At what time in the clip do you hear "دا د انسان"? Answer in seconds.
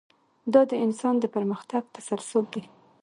0.53-1.15